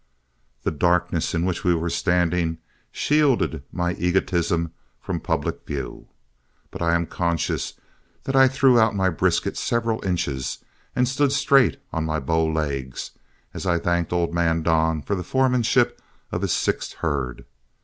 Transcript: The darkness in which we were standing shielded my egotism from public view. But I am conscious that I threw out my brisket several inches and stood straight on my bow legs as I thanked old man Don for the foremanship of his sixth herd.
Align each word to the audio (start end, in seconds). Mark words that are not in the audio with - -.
The 0.63 0.71
darkness 0.71 1.35
in 1.35 1.45
which 1.45 1.63
we 1.63 1.75
were 1.75 1.87
standing 1.91 2.57
shielded 2.91 3.61
my 3.71 3.93
egotism 3.93 4.71
from 4.99 5.19
public 5.19 5.63
view. 5.67 6.07
But 6.71 6.81
I 6.81 6.95
am 6.95 7.05
conscious 7.05 7.73
that 8.23 8.35
I 8.35 8.47
threw 8.47 8.79
out 8.79 8.95
my 8.95 9.11
brisket 9.11 9.55
several 9.57 10.03
inches 10.03 10.57
and 10.95 11.07
stood 11.07 11.31
straight 11.31 11.79
on 11.93 12.03
my 12.03 12.19
bow 12.19 12.47
legs 12.47 13.11
as 13.53 13.67
I 13.67 13.77
thanked 13.77 14.11
old 14.11 14.33
man 14.33 14.63
Don 14.63 15.03
for 15.03 15.13
the 15.13 15.23
foremanship 15.23 16.01
of 16.31 16.41
his 16.41 16.51
sixth 16.51 16.93
herd. 17.05 17.45